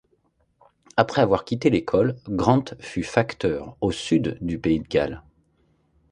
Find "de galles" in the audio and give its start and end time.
4.79-5.21